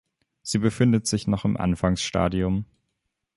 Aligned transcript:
Sie 0.41 0.57
befindet 0.57 1.05
sich 1.05 1.27
noch 1.27 1.45
im 1.45 1.55
Anfangsstadium. 1.57 2.65